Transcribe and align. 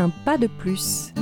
Un 0.00 0.10
pas 0.10 0.38
de 0.38 0.46
plus. 0.46 1.12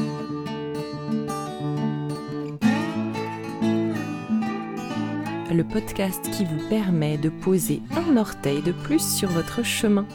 Le 5.51 5.63
podcast 5.63 6.31
qui 6.31 6.45
vous 6.45 6.69
permet 6.69 7.17
de 7.17 7.31
poser 7.31 7.81
un 7.93 8.19
orteil 8.19 8.61
de 8.61 8.73
plus 8.73 9.01
sur 9.01 9.31
votre 9.31 9.63
chemin. 9.63 10.07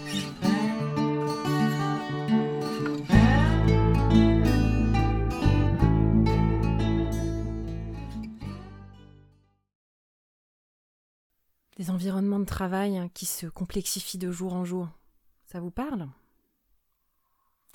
Des 11.78 11.89
environnements 11.89 12.39
de 12.39 12.46
travail 12.46 13.00
hein, 13.00 13.09
qui 13.16 13.25
se 13.25 13.48
complexifient 13.48 14.20
de 14.20 14.31
jour 14.31 14.53
en 14.53 14.66
jour. 14.66 14.88
Ça 15.48 15.59
vous 15.59 15.71
parle? 15.71 16.07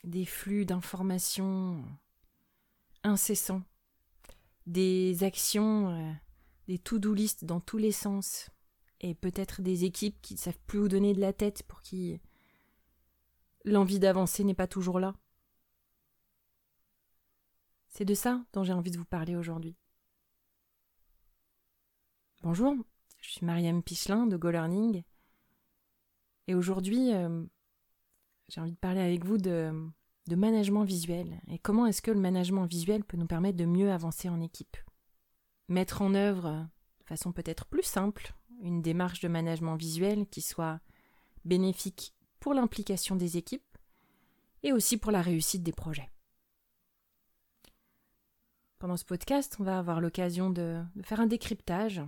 Des 0.05 0.25
flux 0.25 0.65
d'informations 0.65 1.85
incessants, 3.03 3.63
des 4.67 5.25
actions, 5.25 5.91
euh, 5.91 6.13
des 6.69 6.79
to-do 6.79 7.15
list 7.15 7.45
dans 7.45 7.61
tous 7.61 7.79
les 7.79 7.93
sens, 7.93 8.51
et 9.01 9.15
peut-être 9.15 9.63
des 9.63 9.85
équipes 9.85 10.21
qui 10.23 10.35
ne 10.35 10.39
savent 10.39 10.59
plus 10.67 10.81
où 10.81 10.89
donner 10.89 11.13
de 11.13 11.21
la 11.21 11.33
tête 11.33 11.63
pour 11.65 11.83
qui 11.83 12.21
l'envie 13.65 13.99
d'avancer 13.99 14.45
n'est 14.45 14.55
pas 14.55 14.67
toujours 14.67 15.01
là. 15.01 15.15
C'est 17.89 18.05
de 18.05 18.15
ça 18.15 18.45
dont 18.53 18.65
j'ai 18.65 18.73
envie 18.73 18.91
de 18.91 18.99
vous 18.99 19.05
parler 19.05 19.37
aujourd'hui. 19.37 19.77
Bonjour, 22.43 22.75
je 23.21 23.31
suis 23.31 23.47
Mariam 23.47 23.83
Pichelin 23.83 24.27
de 24.27 24.37
GoLearning. 24.37 25.03
Et 26.47 26.55
aujourd'hui, 26.55 27.13
euh, 27.13 27.45
j'ai 28.49 28.61
envie 28.61 28.73
de 28.73 28.77
parler 28.77 29.01
avec 29.01 29.25
vous 29.25 29.39
de, 29.39 29.73
management 30.29 30.85
visuel 30.85 31.41
et 31.49 31.59
comment 31.59 31.87
est-ce 31.87 32.03
que 32.03 32.11
le 32.11 32.21
management 32.21 32.67
visuel 32.67 33.05
peut 33.05 33.17
nous 33.17 33.27
permettre 33.27 33.57
de 33.57 33.65
mieux 33.65 33.91
avancer 33.91 34.29
en 34.29 34.41
équipe? 34.41 34.77
Mettre 35.69 36.03
en 36.03 36.15
œuvre, 36.15 36.67
de 37.01 37.05
façon 37.05 37.33
peut-être 37.33 37.67
plus 37.67 37.83
simple, 37.83 38.35
une 38.63 38.83
démarche 38.83 39.21
de 39.21 39.29
management 39.29 39.77
visuel 39.77 40.27
qui 40.27 40.41
soit 40.41 40.81
bénéfique 41.45 42.15
pour 42.41 42.55
l'implication 42.55 43.17
des 43.17 43.37
équipes 43.37 43.63
et 44.63 44.73
aussi 44.73 44.97
pour 44.97 45.13
la 45.13 45.23
réussite 45.23 45.63
des 45.63 45.73
projets. 45.73 46.11
Pendant 48.79 48.97
ce 48.97 49.05
podcast, 49.05 49.57
on 49.59 49.65
va 49.65 49.79
avoir 49.79 50.01
l'occasion 50.01 50.51
de, 50.51 50.83
de 50.97 51.03
faire 51.03 51.21
un 51.21 51.27
décryptage 51.27 52.03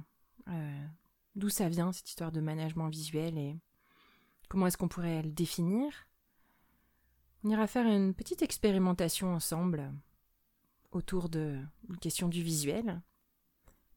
euh, 0.48 0.86
d'où 1.34 1.48
ça 1.48 1.68
vient 1.68 1.92
cette 1.92 2.08
histoire 2.08 2.32
de 2.32 2.40
management 2.40 2.88
visuel 2.88 3.38
et 3.38 3.56
comment 4.48 4.66
est-ce 4.66 4.76
qu'on 4.76 4.88
pourrait 4.88 5.22
le 5.22 5.30
définir. 5.30 6.07
On 7.44 7.50
ira 7.50 7.66
faire 7.66 7.86
une 7.86 8.14
petite 8.14 8.42
expérimentation 8.42 9.32
ensemble 9.32 9.92
autour 10.90 11.28
de 11.28 11.58
la 11.88 11.96
question 11.96 12.28
du 12.28 12.42
visuel. 12.42 13.00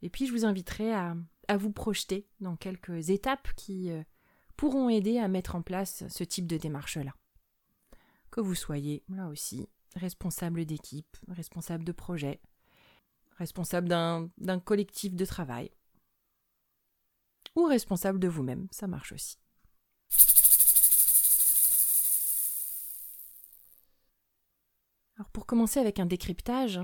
Et 0.01 0.09
puis 0.09 0.27
je 0.27 0.31
vous 0.31 0.45
inviterai 0.45 0.93
à, 0.93 1.15
à 1.47 1.57
vous 1.57 1.71
projeter 1.71 2.27
dans 2.39 2.55
quelques 2.55 3.09
étapes 3.09 3.51
qui 3.55 3.89
euh, 3.91 4.03
pourront 4.57 4.89
aider 4.89 5.17
à 5.17 5.27
mettre 5.27 5.55
en 5.55 5.61
place 5.61 6.07
ce 6.07 6.23
type 6.23 6.47
de 6.47 6.57
démarche-là. 6.57 7.15
Que 8.29 8.41
vous 8.41 8.55
soyez, 8.55 9.03
là 9.09 9.27
aussi, 9.27 9.67
responsable 9.95 10.65
d'équipe, 10.65 11.17
responsable 11.27 11.83
de 11.83 11.91
projet, 11.91 12.39
responsable 13.37 13.87
d'un 13.89 14.59
collectif 14.59 15.15
de 15.15 15.25
travail, 15.25 15.71
ou 17.55 17.65
responsable 17.65 18.19
de 18.19 18.27
vous-même, 18.27 18.67
ça 18.71 18.87
marche 18.87 19.11
aussi. 19.11 19.40
Alors 25.21 25.29
pour 25.29 25.45
commencer 25.45 25.79
avec 25.79 25.99
un 25.99 26.07
décryptage, 26.07 26.81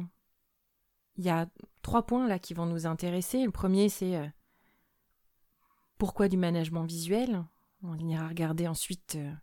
il 1.15 1.25
y 1.25 1.29
a 1.29 1.47
trois 1.81 2.05
points 2.05 2.27
là 2.27 2.37
qui 2.37 2.53
vont 2.53 2.67
nous 2.67 2.85
intéresser. 2.85 3.43
Le 3.43 3.49
premier 3.49 3.89
c'est 3.89 4.15
euh, 4.15 4.27
pourquoi 5.97 6.27
du 6.27 6.37
management 6.37 6.85
visuel? 6.85 7.43
On 7.81 7.97
ira 7.97 8.27
regarder 8.27 8.67
ensuite 8.67 9.15
euh, 9.15 9.33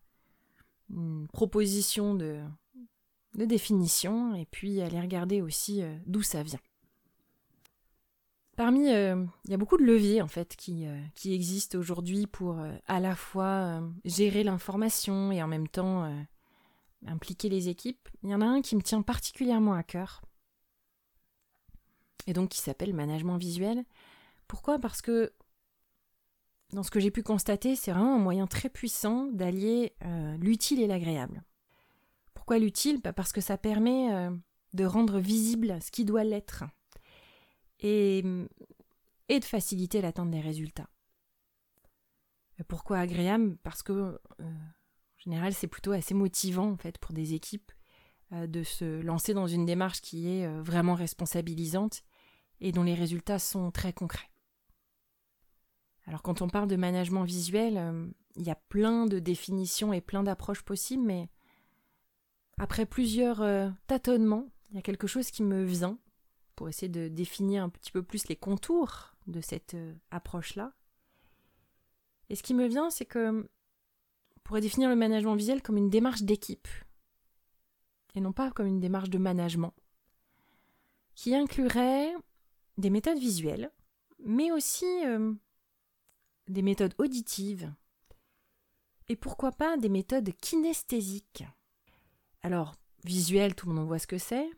une 0.91 1.27
proposition 1.27 2.15
de, 2.15 2.41
de, 3.35 3.45
définition 3.45 4.37
et 4.37 4.47
puis 4.47 4.81
aller 4.81 5.01
regarder 5.01 5.43
aussi 5.43 5.83
euh, 5.83 5.93
d'où 6.07 6.23
ça 6.23 6.45
vient. 6.45 6.61
Parmi, 8.57 8.91
il 8.91 9.51
y 9.51 9.55
a 9.55 9.57
beaucoup 9.57 9.77
de 9.77 9.83
leviers 9.83 10.23
en 10.23 10.29
fait 10.29 10.55
qui, 10.55 10.87
qui 11.17 11.35
existent 11.35 11.77
aujourd'hui 11.77 12.29
pour 12.29 12.65
à 12.87 13.01
la 13.01 13.17
fois 13.17 13.83
gérer 14.05 14.45
l'information 14.45 15.33
et 15.33 15.43
en 15.43 15.49
même 15.49 15.67
temps 15.67 16.09
impliquer 17.07 17.49
les 17.49 17.69
équipes. 17.69 18.09
Il 18.23 18.31
y 18.31 18.35
en 18.35 18.41
a 18.41 18.47
un 18.47 18.63
qui 18.63 18.77
me 18.77 18.83
tient 18.83 19.03
particulièrement 19.03 19.75
à 19.75 19.83
cœur 19.83 20.23
et 22.27 22.33
donc 22.33 22.51
qui 22.51 22.59
s'appelle 22.59 22.95
management 22.95 23.37
visuel. 23.37 23.85
Pourquoi? 24.49 24.79
Parce 24.79 25.03
que 25.03 25.33
dans 26.73 26.83
ce 26.83 26.91
que 26.91 27.01
j'ai 27.01 27.11
pu 27.11 27.23
constater, 27.23 27.77
c'est 27.77 27.93
vraiment 27.93 28.15
un 28.15 28.19
moyen 28.19 28.47
très 28.47 28.69
puissant 28.69 29.27
d'allier 29.27 29.95
l'utile 30.39 30.81
et 30.81 30.87
l'agréable. 30.87 31.45
Pourquoi 32.33 32.59
l'utile? 32.59 33.01
Parce 33.01 33.33
que 33.33 33.41
ça 33.41 33.59
permet 33.59 34.31
de 34.73 34.85
rendre 34.85 35.19
visible 35.19 35.81
ce 35.81 35.91
qui 35.91 36.05
doit 36.05 36.25
l'être 36.25 36.65
et, 37.81 38.25
et 39.29 39.41
de 39.41 39.45
faciliter 39.45 40.01
l'atteinte 40.01 40.31
des 40.31 40.41
résultats. 40.41 40.89
Pourquoi 42.69 42.99
agréable? 42.99 43.57
Parce 43.63 43.83
que 43.83 44.21
euh, 44.41 44.55
général 45.25 45.55
c'est 45.55 45.67
plutôt 45.67 45.93
assez 45.93 46.15
motivant 46.15 46.77
fait 46.77 46.99
pour 46.99 47.13
des 47.13 47.35
équipes 47.35 47.73
euh, 48.33 48.47
de 48.47 48.63
se 48.63 49.01
lancer 49.03 49.35
dans 49.35 49.47
une 49.47 49.67
démarche 49.67 50.01
qui 50.01 50.29
est 50.29 50.47
euh, 50.47 50.63
vraiment 50.63 50.95
responsabilisante 50.95 52.03
et 52.61 52.73
dont 52.73 52.83
les 52.83 52.95
résultats 52.95 53.39
sont 53.39 53.71
très 53.71 53.93
concrets. 53.93 54.31
Alors 56.07 56.23
quand 56.23 56.43
on 56.43 56.49
parle 56.49 56.69
de 56.69 56.77
management 56.77 57.25
visuel, 57.25 58.13
il 58.37 58.43
y 58.43 58.51
a 58.51 58.55
plein 58.55 59.07
de 59.07 59.19
définitions 59.19 59.93
et 59.95 60.03
plein 60.03 60.23
d'approches 60.23 60.63
possibles, 60.63 61.03
mais 61.03 61.29
après 62.59 62.85
plusieurs 62.85 63.43
tâtonnements, 63.87 64.49
il 64.71 64.77
y 64.77 64.79
a 64.79 64.83
quelque 64.83 65.07
chose 65.07 65.31
qui 65.31 65.43
me 65.43 65.65
vient 65.65 65.99
pour 66.57 66.69
essayer 66.69 66.89
de 66.89 67.09
définir 67.09 67.63
un 67.63 67.69
petit 67.69 67.93
peu 67.93 68.03
plus 68.03 68.29
les 68.29 68.37
contours 68.37 69.15
de 69.27 69.41
cette 69.41 69.75
euh, 69.75 69.95
approche-là. 70.11 70.73
Et 72.31 72.37
ce 72.37 72.43
qui 72.43 72.55
me 72.55 72.67
vient, 72.67 72.91
c'est 72.91 73.05
que 73.05 73.49
pourrait 74.45 74.61
définir 74.61 74.89
le 74.89 74.97
management 74.97 75.35
visuel 75.35 75.63
comme 75.63 75.77
une 75.77 75.91
démarche 75.91 76.23
d'équipe, 76.23 76.69
et 78.15 78.21
non 78.21 78.33
pas 78.33 78.51
comme 78.51 78.67
une 78.67 78.81
démarche 78.81 79.11
de 79.11 79.19
management, 79.19 79.75
qui 81.15 81.35
inclurait 81.35 82.15
des 82.79 82.91
méthodes 82.91 83.19
visuelles, 83.19 83.71
mais 84.25 84.53
aussi 84.53 84.87
euh, 85.07 85.33
des 86.49 86.63
méthodes 86.63 86.95
auditives, 86.99 87.73
et 89.09 89.17
pourquoi 89.17 89.53
pas 89.53 89.77
des 89.77 89.89
méthodes 89.89 90.31
kinesthésiques. 90.41 91.45
Alors, 92.43 92.75
visuel, 93.05 93.55
tout 93.55 93.69
le 93.69 93.75
monde 93.75 93.87
voit 93.87 93.99
ce 93.99 94.07
que 94.07 94.19
c'est, 94.19 94.49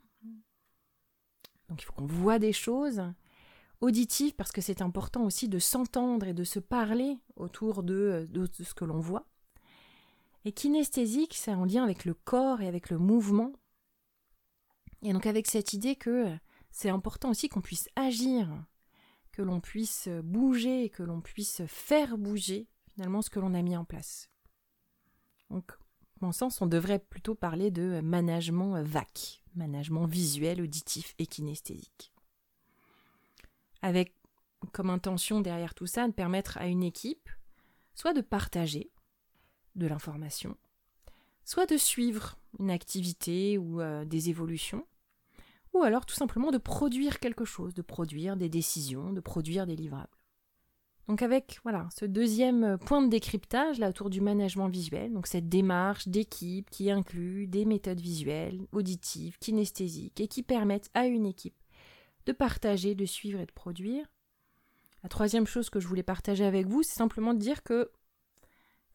donc 1.68 1.82
il 1.82 1.84
faut 1.84 1.92
qu'on 1.92 2.06
voit 2.06 2.38
des 2.38 2.53
choses. 2.53 3.03
Auditif, 3.80 4.34
parce 4.36 4.53
que 4.53 4.60
c'est 4.60 4.80
important 4.80 5.24
aussi 5.24 5.48
de 5.48 5.58
s'entendre 5.58 6.26
et 6.26 6.34
de 6.34 6.44
se 6.44 6.58
parler 6.58 7.18
autour 7.36 7.82
de, 7.82 8.26
de, 8.30 8.48
ce 8.53 8.74
que 8.74 8.84
l'on 8.84 9.00
voit. 9.00 9.26
Et 10.47 10.53
kinesthésique, 10.53 11.34
c'est 11.34 11.53
en 11.53 11.65
lien 11.65 11.83
avec 11.83 12.05
le 12.05 12.15
corps 12.15 12.61
et 12.61 12.69
avec 12.69 12.89
le 12.89 12.99
mouvement. 12.99 13.53
Et 15.03 15.12
donc 15.12 15.27
avec 15.27 15.49
cette 15.49 15.73
idée 15.73 15.97
que 15.97 16.33
c'est 16.71 16.89
important 16.89 17.31
aussi 17.31 17.49
qu'on 17.49 17.61
puisse 17.61 17.89
agir, 17.97 18.49
que 19.33 19.43
l'on 19.43 19.61
puisse 19.61 20.09
bouger, 20.23 20.89
que 20.89 21.03
l'on 21.03 21.21
puisse 21.21 21.62
faire 21.67 22.17
bouger 22.17 22.69
finalement 22.95 23.22
ce 23.22 23.31
que 23.31 23.41
l'on 23.41 23.54
a 23.54 23.63
mis 23.63 23.77
en 23.77 23.84
place. 23.84 24.31
Donc, 25.51 25.72
mon 26.21 26.31
sens, 26.31 26.60
on 26.60 26.66
devrait 26.66 27.01
plutôt 27.01 27.34
parler 27.34 27.72
de 27.72 28.01
management 28.01 28.81
VAC, 28.83 29.42
management 29.57 30.07
visuel, 30.07 30.63
auditif 30.63 31.16
et 31.19 31.27
kinesthésique. 31.27 32.13
Avec 33.83 34.15
comme 34.72 34.91
intention 34.91 35.41
derrière 35.41 35.75
tout 35.75 35.89
ça 35.89 36.07
de 36.07 36.13
permettre 36.13 36.57
à 36.59 36.69
une 36.69 36.84
équipe 36.84 37.31
soit 37.95 38.13
de 38.13 38.21
partager 38.21 38.92
de 39.77 39.87
l'information, 39.87 40.57
soit 41.45 41.67
de 41.67 41.77
suivre 41.77 42.37
une 42.59 42.71
activité 42.71 43.59
ou 43.59 43.81
euh, 43.81 44.05
des 44.05 44.31
évolutions, 44.31 44.87
ou 45.73 45.83
alors 45.83 46.07
tout 46.07 46.15
simplement 46.15 46.51
de 46.51 46.59
produire 46.59 47.21
quelque 47.21 47.45
chose, 47.45 47.75
de 47.75 47.83
produire 47.83 48.37
des 48.37 48.49
décisions, 48.49 49.13
de 49.13 49.21
produire 49.21 49.67
des 49.67 49.77
livrables. 49.77 50.09
Donc 51.09 51.23
avec 51.23 51.61
voilà 51.63 51.89
ce 51.97 52.05
deuxième 52.05 52.78
point 52.78 53.01
de 53.01 53.09
décryptage 53.09 53.78
là 53.78 53.91
autour 53.91 54.11
du 54.11 54.21
management 54.21 54.69
visuel, 54.69 55.13
donc 55.13 55.28
cette 55.28 55.49
démarche 55.49 56.09
d'équipe 56.09 56.69
qui 56.71 56.91
inclut 56.91 57.47
des 57.47 57.65
méthodes 57.65 58.01
visuelles, 58.01 58.67
auditives, 58.73 59.39
kinesthésiques 59.39 60.21
et 60.21 60.27
qui 60.27 60.43
permettent 60.43 60.91
à 60.95 61.07
une 61.07 61.27
équipe 61.27 61.55
de 62.25 62.33
partager, 62.33 62.97
de 62.97 63.07
suivre 63.07 63.39
et 63.39 63.47
de 63.47 63.53
produire. 63.53 64.05
La 65.05 65.09
troisième 65.09 65.47
chose 65.47 65.71
que 65.71 65.78
je 65.78 65.87
voulais 65.87 66.03
partager 66.03 66.45
avec 66.45 66.67
vous, 66.67 66.83
c'est 66.83 66.99
simplement 66.99 67.34
de 67.34 67.39
dire 67.39 67.63
que 67.63 67.93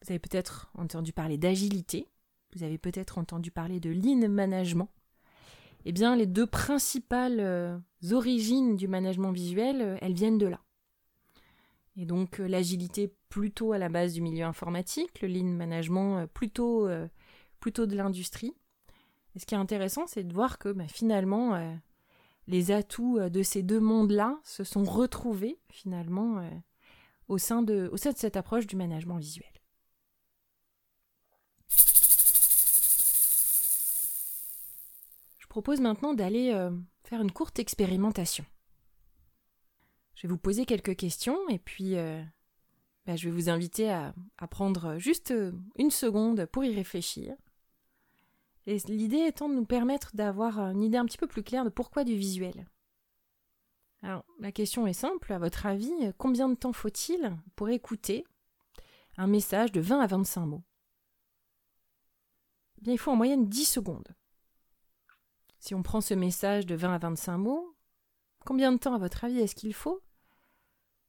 vous 0.02 0.10
avez 0.10 0.18
peut-être 0.18 0.70
entendu 0.74 1.12
parler 1.12 1.38
d'agilité, 1.38 2.08
vous 2.54 2.64
avez 2.64 2.78
peut-être 2.78 3.18
entendu 3.18 3.50
parler 3.50 3.80
de 3.80 3.90
lean 3.90 4.28
management. 4.28 4.90
Eh 5.84 5.92
bien, 5.92 6.14
les 6.14 6.26
deux 6.26 6.46
principales 6.46 7.40
euh, 7.40 7.76
origines 8.12 8.76
du 8.76 8.88
management 8.88 9.32
visuel, 9.32 9.80
euh, 9.80 9.96
elles 10.00 10.14
viennent 10.14 10.38
de 10.38 10.46
là. 10.46 10.60
Et 11.96 12.04
donc, 12.04 12.40
euh, 12.40 12.46
l'agilité 12.46 13.12
plutôt 13.28 13.72
à 13.72 13.78
la 13.78 13.88
base 13.88 14.12
du 14.12 14.20
milieu 14.20 14.44
informatique, 14.44 15.20
le 15.22 15.28
lean 15.28 15.56
management 15.56 16.26
plutôt, 16.26 16.88
plutôt 17.60 17.86
de 17.86 17.96
l'industrie. 17.96 18.54
Et 19.34 19.38
ce 19.38 19.46
qui 19.46 19.54
est 19.54 19.58
intéressant, 19.58 20.06
c'est 20.06 20.24
de 20.24 20.34
voir 20.34 20.58
que 20.58 20.68
bah, 20.68 20.86
finalement, 20.86 21.58
les 22.46 22.72
atouts 22.72 23.18
de 23.18 23.42
ces 23.42 23.62
deux 23.62 23.80
mondes-là 23.80 24.38
se 24.44 24.64
sont 24.64 24.84
retrouvés 24.84 25.58
finalement 25.70 26.46
au 27.28 27.38
sein, 27.38 27.62
de, 27.62 27.88
au 27.90 27.96
sein 27.96 28.12
de 28.12 28.18
cette 28.18 28.36
approche 28.36 28.66
du 28.66 28.76
management 28.76 29.16
visuel. 29.16 29.51
Propose 35.52 35.82
maintenant 35.82 36.14
d'aller 36.14 36.50
euh, 36.54 36.70
faire 37.04 37.20
une 37.20 37.30
courte 37.30 37.58
expérimentation. 37.58 38.46
Je 40.14 40.22
vais 40.22 40.30
vous 40.30 40.38
poser 40.38 40.64
quelques 40.64 40.96
questions 40.96 41.46
et 41.50 41.58
puis 41.58 41.98
euh, 41.98 42.22
bah, 43.04 43.16
je 43.16 43.28
vais 43.28 43.34
vous 43.34 43.50
inviter 43.50 43.92
à, 43.92 44.14
prendre 44.50 44.96
juste 44.96 45.30
euh, 45.30 45.52
une 45.76 45.90
seconde 45.90 46.46
pour 46.46 46.64
y 46.64 46.74
réfléchir. 46.74 47.36
Et 48.64 48.78
l'idée 48.88 49.26
étant 49.26 49.50
de 49.50 49.54
nous 49.54 49.66
permettre 49.66 50.16
d'avoir 50.16 50.58
une 50.58 50.82
idée 50.82 50.96
un 50.96 51.04
petit 51.04 51.18
peu 51.18 51.26
plus 51.26 51.42
claire 51.42 51.66
de 51.66 51.68
pourquoi 51.68 52.04
du 52.04 52.16
visuel. 52.16 52.66
Alors, 54.00 54.24
la 54.40 54.52
question 54.52 54.86
est 54.86 54.94
simple, 54.94 55.34
à 55.34 55.38
votre 55.38 55.66
avis, 55.66 55.92
combien 56.16 56.48
de 56.48 56.54
temps 56.54 56.72
faut-il 56.72 57.36
pour 57.56 57.68
écouter 57.68 58.24
un 59.18 59.26
message 59.26 59.70
de 59.70 59.82
20 59.82 60.00
à 60.00 60.06
25 60.06 60.46
mots? 60.46 60.64
Eh 62.86 62.92
il 62.92 62.98
faut 62.98 63.10
en 63.10 63.16
moyenne 63.16 63.50
10 63.50 63.66
secondes. 63.66 64.16
Si 65.62 65.76
on 65.76 65.82
prend 65.84 66.00
ce 66.00 66.14
message 66.14 66.66
de 66.66 66.74
20 66.74 66.94
à 66.94 66.98
25 66.98 67.38
mots, 67.38 67.76
combien 68.44 68.72
de 68.72 68.78
temps, 68.78 68.94
à 68.94 68.98
votre 68.98 69.22
avis, 69.22 69.38
est-ce 69.38 69.54
qu'il 69.54 69.74
faut 69.74 70.02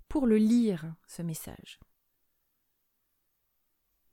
pour 0.09 0.27
le 0.27 0.37
lire, 0.37 0.93
ce 1.07 1.23
message? 1.23 1.79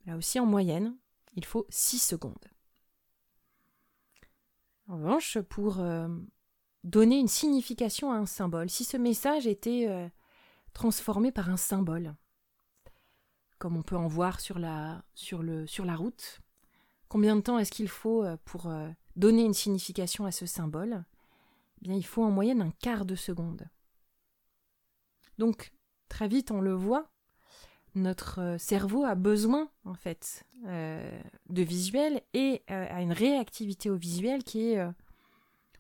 Là 0.07 0.17
aussi, 0.17 0.41
en 0.41 0.47
moyenne, 0.47 0.97
il 1.35 1.45
faut 1.45 1.67
6 1.69 1.99
secondes. 1.99 2.49
En 4.89 4.97
revanche, 4.97 5.39
pour 5.41 5.79
euh, 5.79 6.09
donner 6.85 7.19
une 7.19 7.29
signification 7.29 8.11
à 8.11 8.17
un 8.17 8.25
symbole, 8.25 8.71
si 8.71 8.85
ce 8.85 8.97
message 8.97 9.47
était 9.47 9.89
euh, 9.91 10.09
transformé 10.73 11.33
par 11.33 11.51
un 11.51 11.59
symbole, 11.59 12.15
comme 13.59 13.77
on 13.77 13.83
peut 13.83 13.95
en 13.95 14.09
voir 14.09 14.41
sur 14.41 14.59
la, 14.59 15.05
route, 15.97 16.41
combien 17.11 17.37
de 17.37 17.43
temps 17.43 17.59
est-ce 17.59 17.71
qu'il 17.71 17.89
faut 17.89 18.25
euh, 18.25 18.39
pour 18.47 18.73
donner 19.17 19.45
une 19.45 19.55
signification 19.55 20.25
à 20.25 20.33
ce 20.33 20.47
symbole, 20.47 21.05
eh 21.79 21.89
bien, 21.89 21.95
il 21.95 22.07
faut 22.07 22.25
en 22.25 22.31
moyenne 22.31 22.63
un 22.63 22.71
quart 22.71 23.05
de 23.05 23.15
seconde. 23.15 23.69
Donc, 25.39 25.73
très 26.09 26.29
vite, 26.29 26.51
on 26.51 26.61
le 26.61 26.73
voit, 26.73 27.11
notre 27.95 28.41
euh, 28.41 28.59
cerveau 28.59 29.05
a 29.05 29.15
besoin, 29.15 29.71
en 29.85 29.95
fait, 29.95 30.45
euh, 30.67 31.21
de 31.49 31.63
visuel 31.63 32.23
et 32.35 32.63
euh, 32.71 32.87
a 32.89 33.03
une 33.03 33.13
réactivité 33.13 33.91
au 33.91 33.97
visuel 33.97 34.45
qui 34.45 34.73
est 34.73 34.87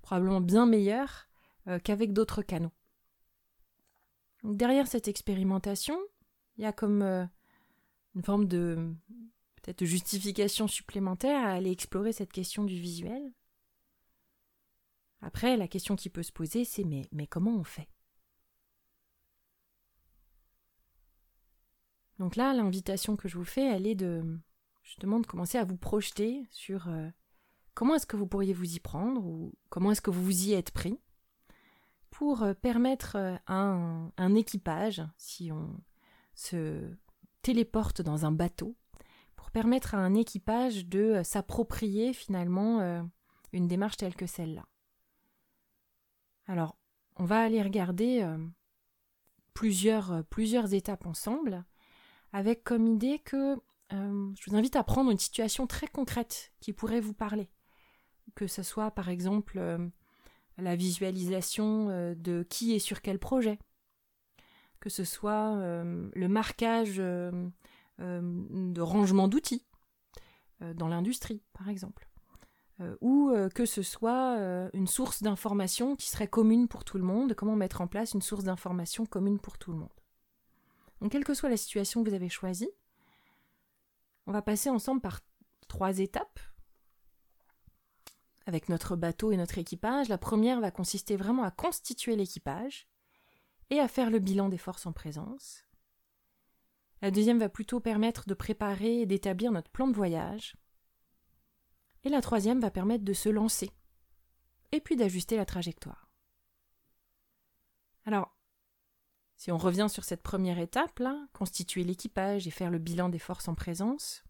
probablement 0.03 0.41
bien 0.41 0.67
meilleure 0.67 1.29
qu'avec 1.85 2.13
d'autres 2.13 2.43
canaux. 2.43 2.73
derrière 4.43 4.89
cette 4.89 5.07
expérimentation, 5.07 5.97
il 6.57 6.65
y 6.65 6.67
a 6.67 6.73
comme 6.73 7.03
une 7.03 8.23
forme 8.25 8.47
de 8.47 8.93
peut-être 9.63 9.85
justification 9.85 10.67
supplémentaire 10.69 11.45
à 11.45 11.53
aller 11.53 11.71
explorer 11.71 12.13
cette 12.13 12.33
question 12.33 12.65
du 12.65 12.79
visuel. 12.79 13.33
Après, 15.23 15.57
la 15.57 15.69
question 15.69 15.97
qui 15.97 16.09
peut 16.09 16.23
se 16.23 16.33
poser, 16.33 16.65
c'est 16.65 16.85
mais, 16.85 17.27
comment 17.27 17.55
on 17.55 17.65
fait? 17.65 17.89
Donc 22.19 22.37
là, 22.37 22.53
l'invitation 22.53 23.17
que 23.17 23.29
je 23.29 23.37
vous 23.37 23.45
fais, 23.45 23.65
elle 23.65 23.87
est 23.87 23.95
de 23.95 24.39
justement 24.83 25.21
de 25.21 25.27
commencer 25.27 25.59
à 25.59 25.65
vous 25.65 25.77
projeter 25.77 26.47
sur 26.51 26.89
euh, 26.89 27.09
comment 27.75 27.95
est-ce 27.95 28.07
que 28.07 28.17
vous 28.17 28.27
pourriez 28.27 28.53
vous 28.53 28.75
y 28.75 28.81
prendre 28.81 29.25
ou 29.25 29.55
comment 29.69 29.93
est-ce 29.93 30.03
que 30.03 30.11
vous 30.11 30.25
vous 30.25 30.49
y 30.49 30.53
êtes 30.53 30.71
pris 30.71 30.99
pour 32.11 32.43
euh, 32.43 32.55
permettre 32.55 33.17
euh, 33.17 33.37
un 33.47 34.35
équipage, 34.35 35.03
si 35.17 35.51
on 35.53 35.81
se 36.35 36.91
téléporte 37.43 38.03
dans 38.03 38.27
un 38.27 38.33
bateau, 38.33 38.77
permettre 39.51 39.95
à 39.95 39.99
un 39.99 40.15
équipage 40.15 40.87
de 40.87 41.01
euh, 41.01 41.23
s'approprier 41.23 42.13
finalement 42.13 42.81
euh, 42.81 43.03
une 43.53 43.69
démarche 43.69 43.97
telle 43.97 44.15
que 44.15 44.27
celle-là. 44.27 44.67
Alors, 46.47 46.77
on 47.17 47.25
va 47.25 47.41
aller 47.41 47.63
regarder 47.63 48.23
euh, 48.23 48.39
plusieurs, 49.55 50.25
plusieurs 50.27 50.75
étapes 50.75 51.07
ensemble, 51.07 51.65
avec 52.33 52.65
comme 52.65 52.87
idée 52.87 53.19
que 53.19 53.57
je 53.93 54.49
vous 54.49 54.57
invite 54.57 54.77
à 54.77 54.85
prendre 54.85 55.11
une 55.11 55.19
situation 55.19 55.67
très 55.67 55.89
concrète 55.89 56.53
qui 56.61 56.73
pourrait 56.73 57.01
vous 57.01 57.13
parler. 57.13 57.51
Que 58.37 58.47
ce 58.47 58.63
soit 58.63 58.93
par 58.93 59.09
exemple 59.09 59.61
la 60.57 60.77
visualisation 60.77 62.15
de 62.15 62.47
qui 62.49 62.73
est 62.73 62.79
sur 62.79 63.03
quel 63.03 63.19
projet, 63.19 63.59
que 64.79 64.91
ce 64.91 65.03
soit 65.03 65.57
le 65.57 66.29
marquage 66.29 67.03
de 68.01 68.81
rangement 68.81 69.29
d'outils 69.29 69.65
euh, 70.63 70.75
dans 70.75 70.89
l'industrie, 70.89 71.43
par 71.53 71.69
exemple. 71.69 72.09
Euh, 72.81 72.97
ou 73.03 73.31
que 73.55 73.67
ce 73.67 73.83
soit 73.83 74.39
une 74.73 74.87
source 74.87 75.23
d'information 75.23 75.97
qui 75.97 76.09
serait 76.09 76.29
commune 76.29 76.67
pour 76.67 76.85
tout 76.85 76.97
le 76.97 77.05
monde, 77.05 77.35
comment 77.35 77.57
mettre 77.57 77.83
en 77.83 77.87
place 77.87 78.15
une 78.15 78.23
source 78.23 78.45
d'information 78.45 79.05
commune 79.05 79.39
pour 79.39 79.59
tout 79.59 79.71
le 79.71 79.79
monde. 79.79 79.93
Donc, 81.01 81.13
quelle 81.13 81.25
que 81.25 81.35
soit 81.35 81.51
la 81.51 81.57
situation 81.57 82.03
que 82.03 82.09
vous 82.09 82.15
avez 82.15 82.29
choisie, 82.29 82.71
on 84.27 84.33
va 84.33 84.43
passer 84.43 84.71
ensemble 84.71 85.01
par 85.01 85.21
trois 85.69 85.99
étapes 85.99 86.41
avec 88.47 88.69
notre 88.69 88.97
bateau 88.97 89.33
et 89.33 89.37
notre 89.37 89.59
équipage. 89.59 90.09
La 90.09 90.19
première 90.19 90.61
va 90.61 90.71
consister 90.71 91.17
vraiment 91.17 91.45
à 91.45 91.51
constituer 91.51 92.17
l'équipage 92.17 92.89
et 93.71 93.79
à 93.79 93.89
faire 93.89 94.11
le 94.11 94.19
bilan 94.19 94.49
des 94.49 94.59
forces 94.59 94.87
en 94.87 94.93
présence. 94.93 95.65
La 97.03 97.11
deuxième 97.11 97.39
va 97.39 97.49
plutôt 97.49 97.81
permettre 97.81 98.27
de 98.27 98.35
préparer 98.35 99.01
et 99.01 99.07
d'établir 99.07 99.53
notre 99.53 99.71
plan 99.71 99.89
de 99.89 99.95
voyage. 99.95 100.57
Et 102.05 102.09
la 102.09 102.21
troisième 102.21 102.61
va 102.61 102.71
permettre 102.71 103.05
de 103.05 103.13
se 103.13 103.29
lancer. 103.29 103.71
Et 104.73 104.81
puis 104.81 104.97
d'ajuster 104.97 105.37
la 105.37 105.47
trajectoire. 105.47 106.11
Alors, 108.05 108.37
si 109.37 109.51
on 109.51 109.59
revient 109.59 109.89
sur 109.89 110.05
cette 110.05 110.23
première 110.23 110.59
étape-là, 110.59 111.27
constituer 111.33 111.85
l'équipage 111.85 112.47
et 112.47 112.51
faire 112.51 112.71
le 112.71 112.79
bilan 112.79 113.09
des 113.09 113.19
forces 113.19 113.49
en 113.49 113.55
présence, 113.55 114.23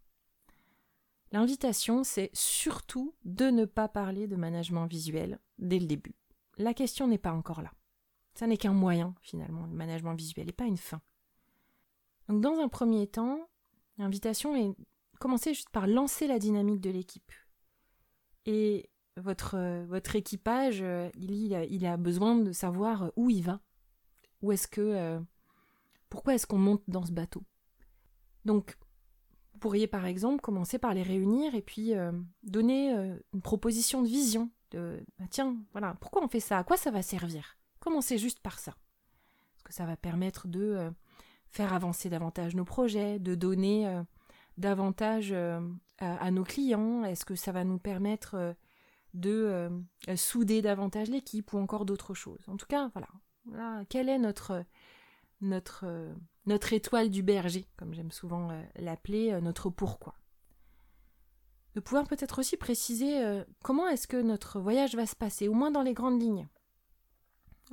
l'invitation, 1.32 2.04
c'est 2.04 2.30
surtout 2.32 3.14
de 3.24 3.46
ne 3.46 3.64
pas 3.64 3.88
parler 3.88 4.28
de 4.28 4.36
management 4.36 4.86
visuel 4.86 5.40
dès 5.58 5.80
le 5.80 5.86
début. 5.86 6.14
La 6.58 6.74
question 6.74 7.08
n'est 7.08 7.18
pas 7.18 7.32
encore 7.32 7.62
là. 7.62 7.72
Ça 8.34 8.46
n'est 8.46 8.56
qu'un 8.56 8.72
moyen, 8.72 9.14
finalement, 9.20 9.66
le 9.66 9.74
management 9.74 10.14
visuel, 10.14 10.48
et 10.48 10.52
pas 10.52 10.66
une 10.66 10.76
fin. 10.76 11.02
Donc 12.30 12.42
dans 12.42 12.60
un 12.60 12.68
premier 12.68 13.08
temps, 13.08 13.48
l'invitation 13.98 14.54
est 14.54 14.72
commencer 15.18 15.52
juste 15.52 15.70
par 15.70 15.88
lancer 15.88 16.28
la 16.28 16.38
dynamique 16.38 16.80
de 16.80 16.90
l'équipe. 16.90 17.32
Et 18.46 18.88
votre, 19.16 19.56
équipage, 20.14 20.80
euh, 20.80 21.10
il, 21.16 21.52
a, 21.54 21.64
il 21.64 21.84
a 21.84 21.96
besoin 21.96 22.36
de 22.36 22.52
savoir 22.52 23.10
où 23.16 23.30
il 23.30 23.42
va. 23.42 23.60
Où 24.42 24.52
est-ce 24.52 24.68
que. 24.68 24.80
Euh, 24.80 25.20
pourquoi 26.08 26.34
est-ce 26.34 26.46
qu'on 26.46 26.58
monte 26.58 26.84
dans 26.86 27.04
ce 27.04 27.10
bateau? 27.10 27.42
Donc, 28.44 28.78
vous 29.52 29.58
pourriez 29.58 29.88
par 29.88 30.06
exemple 30.06 30.40
commencer 30.40 30.78
par 30.78 30.94
les 30.94 31.02
réunir 31.02 31.56
et 31.56 31.62
puis 31.62 31.94
euh, 31.94 32.12
donner 32.44 32.92
une 33.34 33.42
proposition 33.42 34.02
de 34.02 34.08
vision. 34.08 34.52
De 34.70 35.04
bah, 35.18 35.26
tiens, 35.28 35.56
voilà, 35.72 35.94
pourquoi 36.00 36.22
on 36.22 36.28
fait 36.28 36.40
ça? 36.40 36.58
À 36.58 36.64
quoi 36.64 36.76
ça 36.76 36.92
va 36.92 37.02
servir? 37.02 37.58
Commencez 37.80 38.18
juste 38.18 38.38
par 38.38 38.60
ça. 38.60 38.76
Parce 39.52 39.64
que 39.64 39.74
ça 39.74 39.84
va 39.84 39.96
permettre 39.96 40.46
de 40.46 40.92
faire 41.50 41.72
avancer 41.72 42.08
davantage 42.08 42.54
nos 42.54 42.64
projets, 42.64 43.18
de 43.18 43.34
donner 43.34 43.86
euh, 43.88 44.02
davantage 44.56 45.30
euh, 45.32 45.60
à, 45.98 46.30
nos 46.30 46.44
clients 46.44 47.04
Est-ce 47.04 47.24
que 47.24 47.34
ça 47.34 47.52
va 47.52 47.64
nous 47.64 47.78
permettre 47.78 48.34
euh, 48.34 48.52
de 49.12 49.68
souder 50.16 50.62
davantage 50.62 51.08
l'équipe 51.08 51.52
ou 51.52 51.58
encore 51.58 51.84
d'autres 51.84 52.14
choses? 52.14 52.44
En 52.48 52.56
tout 52.56 52.66
cas, 52.66 52.90
voilà. 52.94 53.84
quelle 53.88 54.08
est 54.08 54.18
notre, 54.18 54.64
notre, 55.40 56.14
notre 56.46 56.72
étoile 56.72 57.10
du 57.10 57.24
berger, 57.24 57.66
comme 57.76 57.92
j'aime 57.92 58.12
souvent 58.12 58.50
l'appeler, 58.76 59.40
notre 59.40 59.68
pourquoi? 59.68 60.14
De 61.74 61.80
pouvoir 61.80 62.06
peut-être 62.06 62.38
aussi 62.38 62.56
préciser 62.56 63.42
comment 63.64 63.88
est-ce 63.88 64.06
que 64.06 64.22
notre 64.22 64.60
voyage 64.60 64.94
va 64.94 65.06
se 65.06 65.16
passer, 65.16 65.48
au 65.48 65.54
moins 65.54 65.72
dans 65.72 65.82
les 65.82 65.94
grandes 65.94 66.22
lignes? 66.22 66.46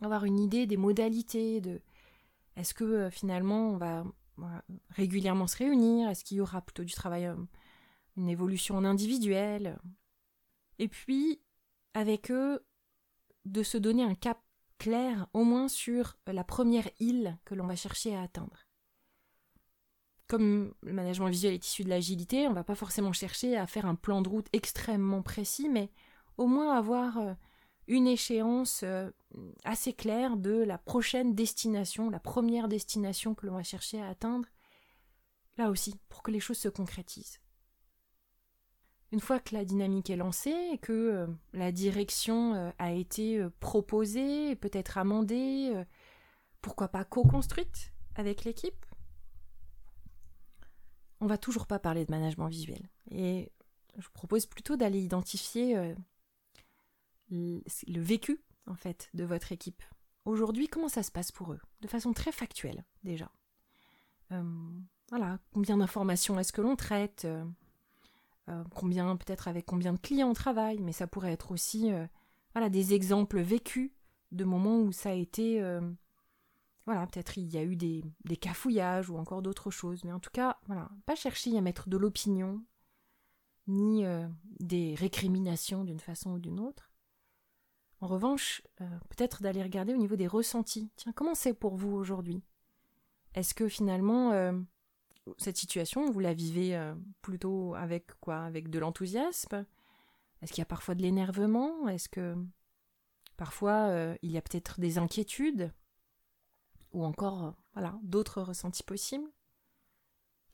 Avoir 0.01 0.25
une 0.25 0.39
idée 0.39 0.65
des 0.65 0.77
modalités, 0.77 1.61
de, 1.61 1.79
est-ce 2.57 2.73
que 2.73 2.83
euh, 2.83 3.09
finalement 3.09 3.69
on 3.69 3.77
va 3.77 4.03
régulièrement 4.89 5.47
se 5.47 5.57
réunir? 5.57 6.09
Est-ce 6.09 6.23
qu'il 6.23 6.37
y 6.37 6.41
aura 6.41 6.61
plutôt 6.61 6.83
du 6.83 6.93
travail 6.93 7.27
euh, 7.27 7.35
une 8.17 8.29
évolution 8.29 8.75
en 8.75 8.83
individuel? 8.83 9.79
Et 10.79 10.87
puis, 10.87 11.41
avec 11.93 12.31
eux, 12.31 12.65
de 13.45 13.63
se 13.63 13.77
donner 13.77 14.03
un 14.03 14.15
cap 14.15 14.39
clair, 14.77 15.27
au 15.33 15.43
moins 15.43 15.67
sur 15.67 16.17
la 16.27 16.43
première 16.43 16.89
île 16.99 17.37
que 17.45 17.55
l'on 17.55 17.65
va 17.65 17.75
chercher 17.75 18.15
à 18.15 18.21
atteindre. 18.21 18.67
Comme 20.27 20.73
le 20.81 20.93
management 20.93 21.29
visuel 21.29 21.53
est 21.53 21.65
issu 21.65 21.83
de 21.83 21.89
l'agilité, 21.89 22.47
on 22.47 22.51
ne 22.51 22.55
va 22.55 22.63
pas 22.63 22.75
forcément 22.75 23.13
chercher 23.13 23.55
à 23.55 23.65
faire 23.65 23.85
un 23.85 23.95
plan 23.95 24.21
de 24.21 24.29
route 24.29 24.47
extrêmement 24.51 25.21
précis, 25.21 25.69
mais 25.69 25.89
au 26.37 26.47
moins 26.47 26.77
avoir 26.77 27.17
euh, 27.17 27.33
une 27.87 28.07
échéance 28.07 28.81
euh, 28.83 29.09
assez 29.63 29.93
claire 29.93 30.37
de 30.37 30.51
la 30.51 30.77
prochaine 30.77 31.35
destination, 31.35 32.09
la 32.09 32.19
première 32.19 32.67
destination 32.67 33.33
que 33.33 33.45
l'on 33.45 33.55
va 33.55 33.63
chercher 33.63 34.01
à 34.01 34.09
atteindre, 34.09 34.47
là 35.57 35.69
aussi, 35.69 35.95
pour 36.09 36.21
que 36.21 36.31
les 36.31 36.39
choses 36.39 36.57
se 36.57 36.69
concrétisent. 36.69 37.39
Une 39.13 39.21
fois 39.21 39.39
que 39.39 39.55
la 39.55 39.63
dynamique 39.63 40.09
est 40.09 40.17
lancée 40.17 40.55
et 40.73 40.77
que 40.77 40.91
euh, 40.91 41.27
la 41.53 41.71
direction 41.71 42.53
euh, 42.55 42.71
a 42.77 42.91
été 42.91 43.45
proposée, 43.61 44.55
peut-être 44.57 44.97
amendée, 44.97 45.73
pourquoi 46.61 46.89
pas 46.89 47.05
co-construite 47.05 47.93
avec 48.15 48.43
l'équipe, 48.43 48.85
on 51.21 51.25
va 51.25 51.37
toujours 51.37 51.67
pas 51.67 51.79
parler 51.79 52.05
de 52.05 52.11
management 52.11 52.47
visuel. 52.47 52.89
Et 53.11 53.51
je 53.97 54.09
propose 54.09 54.45
plutôt 54.45 54.75
d'aller 54.75 54.99
identifier 54.99 55.95
le 57.29 58.01
vécu 58.01 58.41
en 58.65 58.75
fait 58.75 59.09
de 59.13 59.23
votre 59.23 59.51
équipe. 59.51 59.83
Aujourd'hui, 60.25 60.67
comment 60.67 60.89
ça 60.89 61.03
se 61.03 61.11
passe 61.11 61.31
pour 61.31 61.53
eux? 61.53 61.59
De 61.81 61.87
façon 61.87 62.13
très 62.13 62.31
factuelle 62.31 62.83
déjà. 63.03 63.31
voilà, 65.09 65.39
combien 65.53 65.77
d'informations 65.77 66.39
est-ce 66.39 66.51
que 66.51 66.61
l'on 66.61 66.75
traite? 66.75 67.27
Euh, 68.49 68.63
combien 68.73 69.17
peut-être 69.17 69.47
avec 69.47 69.65
combien 69.65 69.93
de 69.93 69.99
clients 69.99 70.29
on 70.29 70.33
travaille, 70.33 70.79
mais 70.79 70.93
ça 70.93 71.05
pourrait 71.05 71.33
être 71.33 71.51
aussi 71.51 71.91
euh, 71.91 72.07
voilà 72.53 72.69
des 72.69 72.93
exemples 72.93 73.41
vécus 73.41 73.91
de 74.31 74.45
moments 74.45 74.79
où 74.79 74.93
ça 74.93 75.09
a 75.09 75.13
été 75.13 75.61
euh, 75.61 75.81
voilà 76.85 77.05
peut-être 77.07 77.37
il 77.37 77.53
y 77.53 77.57
a 77.57 77.63
eu 77.63 77.75
des, 77.75 78.05
des 78.23 78.37
cafouillages 78.37 79.09
ou 79.09 79.17
encore 79.17 79.41
d'autres 79.41 79.69
choses, 79.69 80.05
mais 80.05 80.13
en 80.13 80.19
tout 80.19 80.29
cas 80.31 80.57
voilà 80.67 80.89
pas 81.05 81.15
chercher 81.15 81.57
à 81.57 81.61
mettre 81.61 81.89
de 81.89 81.97
l'opinion 81.97 82.63
ni 83.67 84.05
des 84.61 84.95
récriminations 84.95 85.83
d'une 85.83 85.99
façon 85.99 86.31
ou 86.31 86.39
d'une 86.39 86.61
autre. 86.61 86.89
En 87.99 88.07
revanche, 88.07 88.61
peut-être 88.77 89.41
d'aller 89.41 89.63
regarder 89.63 89.93
au 89.93 89.97
niveau 89.97 90.15
des 90.15 90.27
ressentis. 90.27 90.91
Tiens, 90.95 91.13
comment 91.13 91.35
c'est 91.35 91.53
pour 91.53 91.75
vous 91.75 91.91
aujourd'hui? 91.91 92.43
Est-ce 93.33 93.53
que 93.53 93.67
finalement 93.67 94.33
cette 95.37 95.57
situation, 95.57 96.09
vous 96.09 96.19
la 96.19 96.33
vivez 96.33 96.75
euh, 96.75 96.95
plutôt 97.21 97.75
avec 97.75 98.07
quoi? 98.19 98.43
Avec 98.43 98.69
de 98.69 98.79
l'enthousiasme? 98.79 99.65
Est-ce 100.41 100.51
qu'il 100.51 100.61
y 100.61 100.63
a 100.63 100.65
parfois 100.65 100.95
de 100.95 101.01
l'énervement? 101.01 101.87
Est-ce 101.87 102.09
que 102.09 102.35
parfois 103.35 103.89
euh, 103.89 104.15
il 104.21 104.31
y 104.31 104.37
a 104.37 104.41
peut-être 104.41 104.79
des 104.79 104.97
inquiétudes? 104.97 105.73
Ou 106.93 107.03
encore, 107.03 107.45
euh, 107.45 107.51
voilà, 107.73 107.99
d'autres 108.03 108.41
ressentis 108.41 108.83
possibles? 108.83 109.29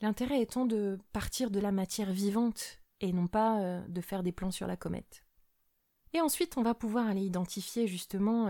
L'intérêt 0.02 0.42
étant 0.42 0.66
de 0.66 0.98
partir 1.12 1.52
de 1.52 1.60
la 1.60 1.72
matière 1.72 2.12
vivante 2.12 2.80
et 3.00 3.14
non 3.14 3.28
pas 3.28 3.82
de 3.88 4.02
faire 4.02 4.24
des 4.24 4.32
plans 4.32 4.52
sur 4.52 4.66
la 4.66 4.76
comète. 4.76 5.24
Et 6.14 6.22
ensuite, 6.22 6.58
on 6.58 6.64
va 6.64 6.74
pouvoir 6.74 7.08
aller 7.08 7.24
identifier 7.24 7.88
justement 7.88 8.46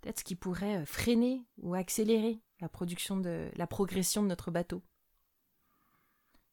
peut-être 0.00 0.20
ce 0.20 0.24
qui 0.24 0.34
pourrait 0.34 0.84
freiner 0.86 1.44
ou 1.58 1.74
accélérer 1.74 2.40
la 2.60 2.68
progression 2.68 3.16
de 3.20 4.28
notre 4.28 4.50
bateau. 4.50 4.82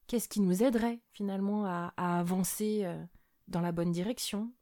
Qu'est-ce 0.07 0.29
qui 0.29 0.39
nous 0.39 0.63
aiderait 0.63 1.01
finalement 1.11 1.65
à, 1.65 1.93
avancer 1.97 2.85
euh, 2.85 3.03
dans 3.49 3.59
la 3.59 3.73
bonne 3.73 3.91
direction? 3.91 4.53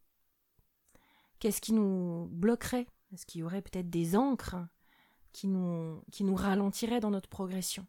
Qu'est-ce 1.40 1.62
qui 1.62 1.74
nous 1.74 2.28
bloquerait? 2.32 2.88
Est-ce 3.14 3.28
qu'il 3.28 3.42
y 3.42 3.44
aurait 3.44 3.62
peut-être 3.62 3.90
des 3.90 4.16
encres 4.16 4.56
qui 5.34 5.48
nous, 5.48 6.04
qui 6.12 6.24
nous 6.24 6.34
ralentiraient 6.34 7.00
dans 7.00 7.12
notre 7.12 7.30
progression? 7.30 7.86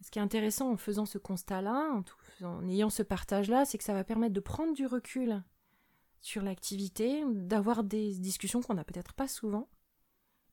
Ce 0.00 0.10
qui 0.10 0.18
est 0.18 0.22
intéressant 0.22 0.72
en 0.72 0.76
faisant 0.76 1.06
ce 1.06 1.18
constat-là, 1.18 2.02
en, 2.42 2.68
ayant 2.68 2.90
ce 2.90 3.04
partage-là, 3.04 3.64
c'est 3.64 3.78
que 3.78 3.84
ça 3.84 3.94
va 3.94 4.02
permettre 4.02 4.34
de 4.34 4.40
prendre 4.40 4.74
du 4.74 4.86
recul 4.86 5.44
sur 6.22 6.42
l'activité, 6.42 7.24
d'avoir 7.26 7.84
des 7.84 8.16
discussions 8.16 8.62
qu'on 8.62 8.74
n'a 8.74 8.84
peut-être 8.84 9.12
pas 9.12 9.28
souvent, 9.28 9.68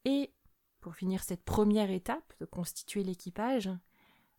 et 0.03 0.33
pour 0.81 0.95
finir 0.95 1.23
cette 1.23 1.43
première 1.43 1.91
étape 1.91 2.33
de 2.39 2.45
constituer 2.45 3.03
l'équipage, 3.03 3.69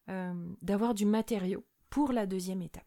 euh, 0.08 0.54
d'avoir 0.60 0.92
du 0.92 1.06
matériau 1.06 1.64
pour 1.88 2.12
la 2.12 2.26
deuxième 2.26 2.62
étape. 2.62 2.84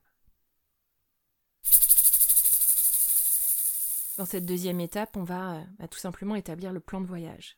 Dans 4.18 4.26
cette 4.26 4.46
deuxième 4.46 4.82
étape, 4.82 5.16
on 5.16 5.24
va 5.24 5.56
euh, 5.56 5.64
bah, 5.80 5.88
tout 5.88 6.00
simplement 6.00 6.36
établir 6.36 6.74
le 6.74 6.82
plan 6.82 7.00
de 7.00 7.08
voyage. 7.08 7.58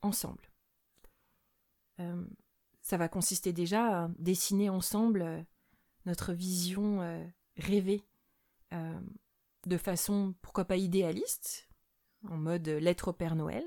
Ensemble. 0.00 0.50
Euh, 2.00 2.24
ça 2.80 2.96
va 2.96 3.08
consister 3.08 3.52
déjà 3.52 4.04
à 4.04 4.08
dessiner 4.18 4.70
ensemble 4.70 5.44
notre 6.06 6.32
vision 6.32 7.00
rêvée 7.56 8.06
de 9.66 9.76
façon, 9.76 10.34
pourquoi 10.42 10.64
pas 10.64 10.76
idéaliste, 10.76 11.68
en 12.30 12.36
mode 12.36 12.68
lettre 12.68 13.08
au 13.08 13.12
Père 13.12 13.36
Noël, 13.36 13.64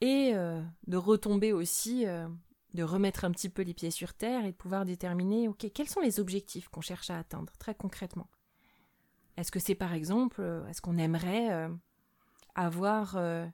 et 0.00 0.32
de 0.32 0.96
retomber 0.96 1.52
aussi 1.52 2.06
de 2.74 2.82
remettre 2.82 3.24
un 3.24 3.30
petit 3.30 3.48
peu 3.48 3.62
les 3.62 3.74
pieds 3.74 3.90
sur 3.90 4.14
terre 4.14 4.44
et 4.44 4.52
de 4.52 4.56
pouvoir 4.56 4.84
déterminer, 4.84 5.48
ok, 5.48 5.66
quels 5.74 5.88
sont 5.88 6.00
les 6.00 6.20
objectifs 6.20 6.68
qu'on 6.68 6.80
cherche 6.80 7.10
à 7.10 7.18
atteindre 7.18 7.52
très 7.58 7.74
concrètement. 7.74 8.28
Est-ce 9.36 9.50
que 9.50 9.58
c'est 9.58 9.74
par 9.74 9.94
exemple, 9.94 10.40
euh, 10.40 10.66
est-ce 10.68 10.80
qu'on 10.80 10.98
aimerait 10.98 11.52
euh, 11.52 11.68
avoir 12.54 13.16
euh, 13.16 13.46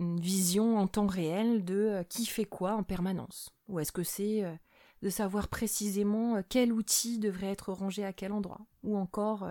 une 0.00 0.20
vision 0.20 0.78
en 0.78 0.86
temps 0.86 1.06
réel 1.06 1.64
de 1.64 2.04
qui 2.08 2.26
fait 2.26 2.44
quoi 2.44 2.74
en 2.74 2.82
permanence? 2.82 3.50
Ou 3.68 3.80
est-ce 3.80 3.92
que 3.92 4.02
c'est 4.02 4.44
de 5.02 5.10
savoir 5.10 5.48
précisément 5.48 6.42
quel 6.48 6.72
outil 6.72 7.18
devrait 7.18 7.50
être 7.50 7.72
rangé 7.72 8.04
à 8.04 8.12
quel 8.12 8.32
endroit? 8.32 8.60
Ou 8.82 8.96
encore 8.96 9.46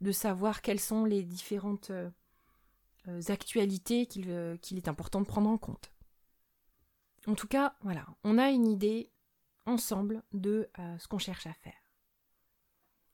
de 0.00 0.12
savoir 0.12 0.62
quelles 0.62 0.80
sont 0.80 1.04
les 1.04 1.22
différentes 1.22 1.90
actualités 3.28 4.06
qu'il 4.06 4.28
est 4.28 4.88
important 4.88 5.20
de 5.20 5.26
prendre 5.26 5.50
en 5.50 5.58
compte. 5.58 5.90
En 7.26 7.34
tout 7.34 7.48
cas, 7.48 7.74
voilà, 7.80 8.06
on 8.22 8.38
a 8.38 8.50
une 8.50 8.66
idée 8.66 9.10
ensemble 9.66 10.22
de 10.32 10.68
euh, 10.78 10.98
ce 10.98 11.08
qu'on 11.08 11.18
cherche 11.18 11.46
à 11.46 11.54
faire. 11.54 11.80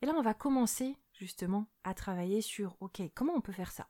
Et 0.03 0.07
là, 0.07 0.15
on 0.17 0.23
va 0.23 0.35
commencer 0.35 0.97
justement 1.13 1.67
à 1.85 1.95
travailler 1.95 2.41
sur, 2.41 2.77
ok, 2.81 3.03
comment 3.15 3.35
on 3.35 3.41
peut 3.41 3.53
faire 3.53 3.71
ça? 3.71 3.89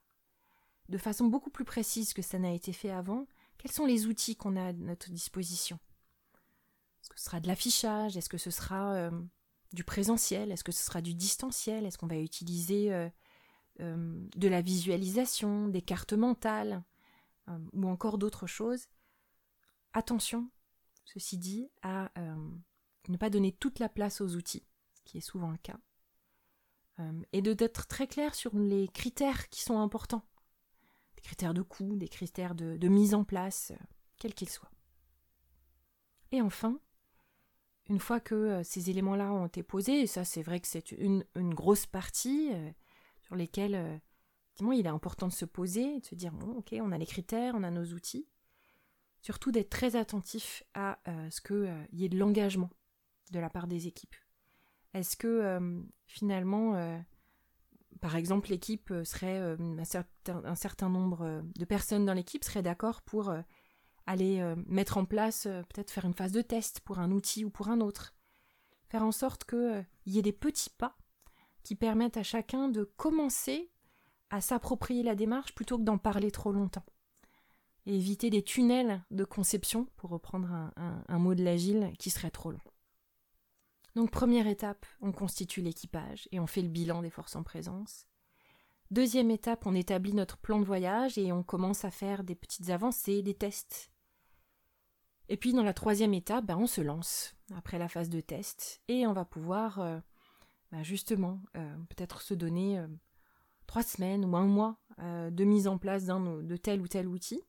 De 0.88 0.98
façon 0.98 1.26
beaucoup 1.26 1.50
plus 1.50 1.64
précise 1.64 2.12
que 2.12 2.22
ça 2.22 2.38
n'a 2.38 2.52
été 2.52 2.72
fait 2.72 2.90
avant, 2.90 3.26
quels 3.58 3.70
sont 3.70 3.86
les 3.86 4.06
outils 4.06 4.36
qu'on 4.36 4.56
a 4.56 4.68
à 4.68 4.72
notre 4.72 5.10
disposition? 5.10 5.78
Est-ce 7.00 7.10
que 7.10 7.18
ce 7.18 7.24
sera 7.24 7.40
de 7.40 7.46
l'affichage? 7.46 8.16
Est-ce 8.16 8.28
que 8.28 8.38
ce 8.38 8.50
sera 8.50 8.94
euh, 8.94 9.10
du 9.72 9.84
présentiel 9.84 10.50
Est-ce 10.50 10.64
que 10.64 10.72
ce 10.72 10.82
sera 10.82 11.00
du 11.00 11.14
distanciel 11.14 11.86
Est-ce 11.86 11.98
qu'on 11.98 12.06
va 12.06 12.18
utiliser 12.18 12.92
euh, 12.92 13.08
de 13.78 14.48
la 14.48 14.62
visualisation, 14.62 15.68
des 15.68 15.82
cartes 15.82 16.12
mentales 16.12 16.82
ou 17.72 17.88
encore 17.88 18.18
d'autres 18.18 18.46
choses 18.46 18.86
Attention, 19.92 20.48
ceci 21.04 21.36
dit, 21.36 21.68
à 21.82 22.12
euh, 22.18 22.50
ne 23.08 23.16
pas 23.16 23.30
donner 23.30 23.52
toute 23.52 23.78
la 23.78 23.88
place 23.88 24.20
aux 24.20 24.36
outils, 24.36 24.64
qui 25.04 25.18
est 25.18 25.22
souvent 25.22 25.50
le 25.50 25.58
cas, 25.58 25.80
euh, 27.00 27.22
et 27.32 27.42
de 27.42 27.52
d'être 27.52 27.86
très 27.86 28.06
clair 28.06 28.34
sur 28.34 28.56
les 28.56 28.88
critères 28.88 29.48
qui 29.48 29.62
sont 29.62 29.80
importants, 29.80 30.24
des 31.16 31.22
critères 31.22 31.54
de 31.54 31.62
coût, 31.62 31.96
des 31.96 32.08
critères 32.08 32.54
de, 32.54 32.88
mise 32.88 33.14
en 33.14 33.24
place, 33.24 33.72
euh, 33.72 33.84
quels 34.18 34.34
qu'ils 34.34 34.48
soient. 34.48 34.70
Et 36.30 36.40
enfin, 36.40 36.78
une 37.90 37.98
fois 38.00 38.20
que 38.20 38.62
ces 38.62 38.88
éléments-là 38.88 39.30
ont 39.32 39.46
été 39.46 39.62
posés, 39.62 40.00
et 40.00 40.06
ça 40.06 40.24
c'est 40.24 40.42
vrai 40.42 40.60
que 40.60 40.66
c'est 40.66 40.92
une, 40.92 41.24
grosse 41.36 41.84
partie 41.84 42.50
sur 43.20 43.36
lesquelles 43.36 44.00
il 44.72 44.86
est 44.86 44.90
important 44.90 45.28
de 45.28 45.32
se 45.32 45.44
poser, 45.44 46.00
de 46.00 46.04
se 46.04 46.14
dire 46.14 46.32
bon 46.32 46.58
ok 46.58 46.74
on 46.80 46.92
a 46.92 46.98
les 46.98 47.06
critères, 47.06 47.54
on 47.56 47.62
a 47.62 47.70
nos 47.70 47.84
outils, 47.86 48.26
surtout 49.22 49.50
d'être 49.50 49.70
très 49.70 49.96
attentif 49.96 50.62
à 50.74 50.98
euh, 51.08 51.30
ce 51.30 51.40
qu'il 51.40 51.56
euh, 51.56 51.84
y 51.92 52.04
ait 52.04 52.08
de 52.08 52.18
l'engagement 52.18 52.70
de 53.32 53.38
la 53.38 53.50
part 53.50 53.66
des 53.66 53.86
équipes. 53.86 54.16
Est-ce 54.92 55.16
que 55.16 55.28
euh, 55.28 55.80
finalement, 56.06 57.00
par 58.00 58.16
exemple, 58.16 58.50
l'équipe 58.50 58.92
serait, 59.04 59.38
un 59.38 59.84
certain, 59.84 60.44
un, 60.44 60.56
certain, 60.56 60.88
nombre 60.88 61.44
de 61.54 61.64
personnes 61.64 62.04
dans 62.04 62.14
l'équipe 62.14 62.42
seraient 62.42 62.62
d'accord 62.62 63.02
pour 63.02 63.32
aller 64.10 64.54
mettre 64.66 64.98
en 64.98 65.04
place, 65.04 65.44
peut-être 65.44 65.90
faire 65.90 66.04
une 66.04 66.14
phase 66.14 66.32
de 66.32 66.42
test 66.42 66.80
pour 66.80 66.98
un 66.98 67.10
outil 67.10 67.44
ou 67.44 67.50
pour 67.50 67.68
un 67.68 67.80
autre. 67.80 68.14
Faire 68.88 69.02
en 69.02 69.12
sorte 69.12 69.44
qu'il 69.44 69.86
y 70.06 70.18
ait 70.18 70.22
des 70.22 70.32
petits 70.32 70.70
pas 70.70 70.96
qui 71.62 71.74
permettent 71.74 72.16
à 72.16 72.22
chacun 72.22 72.68
de 72.68 72.84
commencer 72.84 73.70
à 74.30 74.40
s'approprier 74.40 75.02
la 75.02 75.14
démarche 75.14 75.54
plutôt 75.54 75.78
que 75.78 75.84
d'en 75.84 75.98
parler 75.98 76.30
trop 76.30 76.52
longtemps 76.52 76.84
et 77.86 77.96
éviter 77.96 78.30
des 78.30 78.42
tunnels 78.42 79.02
de 79.10 79.24
conception, 79.24 79.86
pour 79.96 80.10
reprendre 80.10 80.70
un, 80.76 81.18
mot 81.18 81.34
de 81.34 81.42
l'agile, 81.42 81.92
qui 81.98 82.10
serait 82.10 82.30
trop 82.30 82.50
long. 82.50 82.60
Donc 83.96 84.10
première 84.10 84.46
étape, 84.46 84.86
on 85.00 85.12
constitue 85.12 85.62
l'équipage 85.62 86.28
et 86.30 86.40
on 86.40 86.46
fait 86.46 86.62
le 86.62 86.68
bilan 86.68 87.02
des 87.02 87.10
forces 87.10 87.36
en 87.36 87.42
présence. 87.42 88.06
Deuxième 88.90 89.30
étape, 89.30 89.66
on 89.66 89.74
établit 89.74 90.14
notre 90.14 90.36
plan 90.36 90.60
de 90.60 90.64
voyage 90.64 91.16
et 91.16 91.32
on 91.32 91.42
commence 91.42 91.84
à 91.84 91.90
faire 91.90 92.22
des 92.22 92.34
petites 92.34 92.70
avancées, 92.70 93.22
des 93.22 93.34
tests. 93.34 93.89
Et 95.30 95.36
puis 95.36 95.52
dans 95.52 95.62
la 95.62 95.72
troisième 95.72 96.12
étape, 96.12 96.44
bah, 96.44 96.56
on 96.58 96.66
se 96.66 96.80
lance 96.80 97.36
après 97.54 97.78
la 97.78 97.88
phase 97.88 98.10
de 98.10 98.20
test 98.20 98.82
et 98.88 99.06
on 99.06 99.12
va 99.12 99.24
pouvoir 99.24 99.78
euh, 99.78 100.00
bah, 100.72 100.82
justement 100.82 101.40
euh, 101.56 101.76
peut-être 101.88 102.20
se 102.20 102.34
donner 102.34 102.80
euh, 102.80 102.88
trois 103.68 103.84
semaines 103.84 104.24
ou 104.24 104.36
un 104.36 104.46
mois 104.46 104.76
de 104.98 105.44
mise 105.44 105.66
en 105.66 105.78
place 105.78 106.04
de 106.04 106.56
tel 106.58 106.82
ou 106.82 106.86
tel 106.86 107.08
outil 107.08 107.42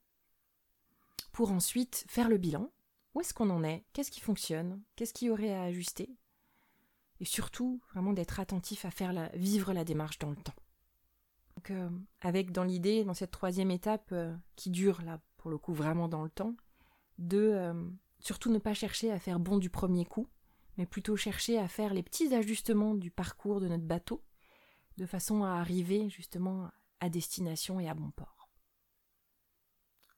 pour 1.34 1.52
ensuite 1.52 2.06
faire 2.08 2.30
le 2.30 2.38
bilan. 2.38 2.72
Où 3.14 3.20
est-ce 3.20 3.34
qu'on 3.34 3.50
en 3.50 3.62
est? 3.62 3.84
Qu'est-ce 3.92 4.10
qui 4.10 4.22
fonctionne? 4.22 4.82
Qu'est-ce 4.96 5.14
qu'il 5.14 5.28
y 5.28 5.32
aurait 5.32 5.54
à 5.54 5.64
ajuster? 5.64 6.16
Et 7.20 7.26
surtout, 7.26 7.82
vraiment 7.92 8.14
d'être 8.14 8.40
attentif 8.40 8.86
à 8.86 8.92
faire 8.92 9.30
vivre 9.34 9.74
la 9.74 9.84
démarche 9.84 10.18
dans 10.18 10.30
le 10.30 10.38
temps. 10.38 10.56
Donc, 11.58 11.74
avec 12.22 12.54
dans 12.54 12.64
l'idée, 12.64 13.04
dans 13.04 13.14
cette 13.14 13.32
troisième 13.32 13.70
étape 13.70 14.14
qui 14.56 14.70
dure 14.70 15.02
là 15.02 15.20
pour 15.36 15.52
le 15.52 15.58
coup 15.58 15.74
vraiment 15.74 16.08
dans 16.08 16.24
le 16.24 16.30
temps, 16.30 16.56
de 17.22 17.74
surtout 18.20 18.52
ne 18.52 18.60
pas 18.60 18.74
chercher 18.74 19.12
à 19.12 19.20
faire 19.20 19.40
bon 19.40 19.58
du 19.58 19.70
premier 19.70 20.06
coup, 20.06 20.28
mais 20.78 20.86
plutôt 20.86 21.16
chercher 21.16 21.58
à 21.58 21.68
faire 21.68 21.94
les 21.94 22.04
petits 22.04 22.34
ajustements 22.34 22.96
du 22.96 23.12
parcours 23.12 23.62
de 23.62 23.68
notre 23.68 23.84
bateau, 23.84 24.24
de 24.98 25.06
façon 25.06 25.44
à 25.44 25.52
arriver 25.52 26.10
justement 26.10 26.70
à 27.00 27.10
destination 27.10 27.80
et 27.80 27.90
à 27.90 27.94
bon 27.94 28.12
port. 28.12 28.50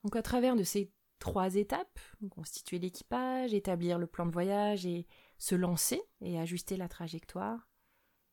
Donc 0.03 0.15
à 0.15 0.21
travers 0.21 0.55
de 0.55 0.63
ces 0.63 0.91
trois 1.19 1.55
étapes, 1.55 1.99
constituer 2.29 2.79
l'équipage, 2.79 3.53
établir 3.53 3.97
le 3.97 4.07
plan 4.07 4.25
de 4.25 4.31
voyage 4.31 4.85
et 4.85 5.07
se 5.37 5.55
lancer 5.55 6.01
et 6.19 6.37
ajuster 6.37 6.75
la 6.75 6.89
trajectoire, 6.89 7.69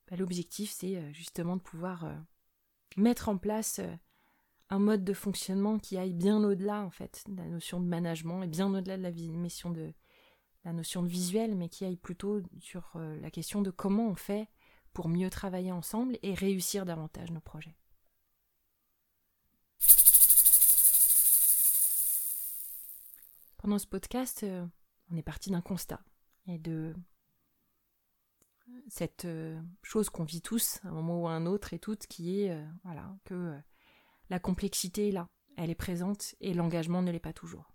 bah, 0.09 0.17
l'objectif 0.17 0.73
c'est 0.73 0.97
euh, 0.97 1.13
justement 1.13 1.57
de 1.57 1.63
pouvoir 1.63 2.05
euh, 2.05 2.17
mettre 2.97 3.29
en 3.29 3.39
place 3.39 3.79
euh, 3.79 3.95
un 4.71 4.79
mode 4.79 5.05
de 5.05 5.13
fonctionnement 5.13 5.79
qui 5.79 5.99
aille 5.99 6.15
bien 6.15 6.43
au-delà 6.43 6.83
en 6.83 6.91
fait 6.91 7.25
de 7.29 7.37
la 7.37 7.49
notion 7.49 7.81
de 7.81 7.87
management 7.87 8.43
et 8.45 8.47
bien 8.47 8.73
au-delà 8.73 8.97
de 8.97 9.03
la 9.03 9.11
mission 9.11 9.71
de 9.71 9.93
la 10.65 10.73
notion 10.73 11.03
de 11.03 11.09
visuel, 11.09 11.57
mais 11.57 11.69
qui 11.69 11.85
aille 11.85 11.97
plutôt 11.97 12.43
sur 12.61 12.93
euh, 12.97 13.19
la 13.21 13.31
question 13.31 13.63
de 13.63 13.71
comment 13.71 14.09
on 14.09 14.15
fait 14.15 14.49
pour 14.93 15.09
mieux 15.09 15.31
travailler 15.31 15.73
ensemble 15.73 16.19
et 16.23 16.35
réussir 16.35 16.85
davantage 16.85 17.31
nos 17.31 17.41
projets. 17.41 17.77
Pendant 23.57 23.79
ce 23.79 23.87
podcast, 23.87 24.43
euh, 24.43 24.67
on 25.11 25.17
est 25.17 25.23
parti 25.23 25.51
d'un 25.51 25.63
constat 25.63 26.01
et 26.47 26.59
de 26.59 26.95
cette 28.89 29.25
euh, 29.25 29.61
chose 29.83 30.11
qu'on 30.11 30.25
vit 30.25 30.43
tous 30.43 30.81
à 30.85 30.89
un 30.89 30.93
moment 30.93 31.23
ou 31.23 31.27
à 31.27 31.33
un 31.33 31.47
autre 31.47 31.73
et 31.73 31.79
toutes, 31.79 32.07
qui 32.07 32.43
est 32.43 32.65
voilà 32.85 33.17
que 33.25 33.59
la 34.31 34.39
complexité 34.39 35.09
est 35.09 35.13
là, 35.13 35.29
elle 35.57 35.71
est 35.71 35.75
présente 35.75 36.35
et 36.41 36.55
l'engagement 36.55 37.03
ne 37.03 37.11
l'est 37.11 37.19
pas 37.19 37.33
toujours. 37.33 37.75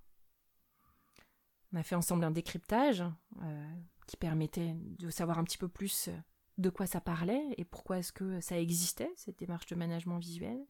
On 1.72 1.78
a 1.78 1.84
fait 1.84 1.96
ensemble 1.96 2.24
un 2.24 2.32
décryptage 2.32 3.04
euh, 3.44 3.76
qui 4.08 4.18
permettait 4.18 4.76
de 4.78 5.10
savoir 5.10 5.38
un 5.38 5.44
petit 5.44 5.58
peu 5.58 5.68
plus 5.68 6.08
euh, 6.08 6.18
de 6.58 6.70
quoi 6.70 6.88
ça 6.88 7.02
parlait 7.02 7.44
et 7.58 7.66
pourquoi 7.66 8.00
est-ce 8.00 8.14
que 8.14 8.40
ça 8.40 8.60
existait, 8.60 9.12
cette 9.18 9.38
démarche 9.38 9.66
de 9.68 9.76
management 9.76 10.18
visuel. 10.18 10.66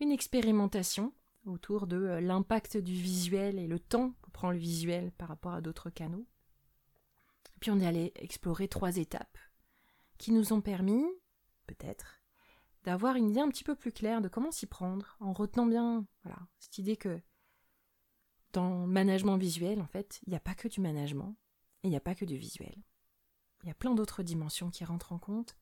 Une 0.00 0.10
expérimentation 0.10 1.12
autour 1.44 1.86
de 1.86 1.96
euh, 1.96 2.20
l'impact 2.20 2.78
du 2.78 2.94
visuel 2.94 3.58
et 3.58 3.66
le 3.66 3.78
temps 3.78 4.14
que 4.22 4.30
prend 4.30 4.50
le 4.50 4.58
visuel 4.58 5.12
par 5.12 5.28
rapport 5.28 5.52
à 5.52 5.60
d'autres 5.60 5.90
canaux. 5.90 6.26
Puis 7.60 7.70
on 7.70 7.78
est 7.78 7.86
allé 7.86 8.12
explorer 8.16 8.66
trois 8.66 8.96
étapes 8.96 9.38
qui 10.16 10.32
nous 10.32 10.52
ont 10.52 10.60
permis, 10.60 11.04
peut-être, 11.66 12.21
d'avoir 12.84 13.16
une 13.16 13.30
idée 13.30 13.40
un 13.40 13.48
petit 13.48 13.64
peu 13.64 13.74
plus 13.74 13.92
claire 13.92 14.20
de 14.20 14.28
comment 14.28 14.50
s'y 14.50 14.66
prendre, 14.66 15.16
en 15.20 15.32
retenant 15.32 15.66
bien 15.66 16.06
voilà, 16.24 16.38
cette 16.58 16.78
idée 16.78 16.96
que 16.96 17.20
dans 18.52 18.82
le 18.82 18.86
management 18.86 19.36
visuel, 19.36 19.80
en 19.80 19.86
fait, 19.86 20.20
il 20.26 20.30
n'y 20.30 20.36
a 20.36 20.40
pas 20.40 20.54
que 20.54 20.68
du 20.68 20.80
management 20.80 21.36
et 21.82 21.88
il 21.88 21.90
n'y 21.90 21.96
a 21.96 22.00
pas 22.00 22.14
que 22.14 22.24
du 22.24 22.36
visuel. 22.36 22.74
Il 23.62 23.68
y 23.68 23.70
a 23.70 23.74
plein 23.74 23.94
d'autres 23.94 24.22
dimensions 24.22 24.70
qui 24.70 24.84
rentrent 24.84 25.12
en 25.12 25.18
compte, 25.18 25.56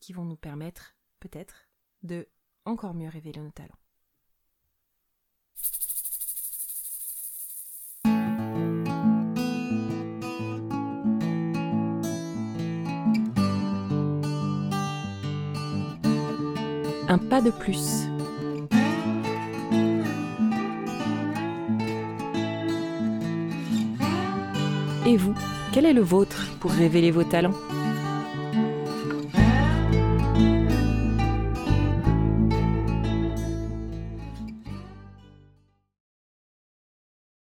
qui 0.00 0.12
vont 0.12 0.24
nous 0.24 0.36
permettre, 0.36 0.96
peut-être, 1.20 1.68
de 2.02 2.28
encore 2.64 2.94
mieux 2.94 3.08
révéler 3.08 3.40
nos 3.40 3.50
talents. 3.50 3.78
Pas 17.18 17.40
de 17.40 17.50
plus. 17.50 18.08
Et 25.06 25.16
vous, 25.16 25.34
quel 25.72 25.84
est 25.84 25.92
le 25.92 26.00
vôtre 26.00 26.46
pour 26.60 26.70
révéler 26.70 27.10
vos 27.10 27.24
talents? 27.24 27.54